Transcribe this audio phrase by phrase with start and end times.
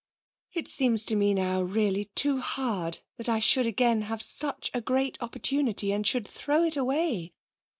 [0.53, 4.81] 'It seems to me now really too hard that I should again have such a
[4.81, 7.35] great opportunity and should throw it away.